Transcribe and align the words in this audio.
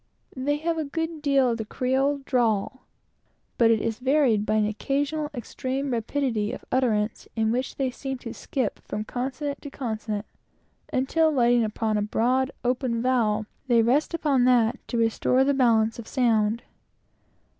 They 0.35 0.57
have 0.57 0.79
a 0.79 0.83
good 0.83 1.21
deal 1.21 1.51
of 1.51 1.59
the 1.59 1.63
Creole 1.65 2.21
drawl, 2.25 2.87
but 3.59 3.69
it 3.69 3.79
is 3.79 3.99
varied 3.99 4.47
with 4.47 4.57
an 4.57 4.65
occasional 4.65 5.29
extreme 5.31 5.91
rapidity 5.91 6.51
of 6.53 6.65
utterance, 6.71 7.27
in 7.35 7.51
which 7.51 7.75
they 7.75 7.91
seem 7.91 8.17
to 8.25 8.33
skip 8.33 8.79
from 8.79 9.03
consonant 9.03 9.61
to 9.61 9.69
consonant, 9.69 10.25
until, 10.91 11.31
lighting 11.31 11.63
upon 11.63 11.97
a 11.97 12.01
broad, 12.01 12.49
open 12.65 12.99
vowel, 13.03 13.45
they 13.67 13.83
rest 13.83 14.15
upon 14.15 14.45
that 14.45 14.79
to 14.87 14.97
restore 14.97 15.43
the 15.43 15.53
balance 15.53 15.99
of 15.99 16.07
sound. 16.07 16.63